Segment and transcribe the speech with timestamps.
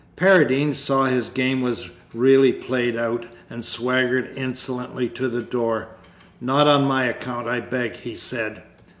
[0.15, 5.89] Paradine saw his game was really played out, and swaggered insolently to the door:
[6.41, 8.63] "Not on my account, I beg," he said.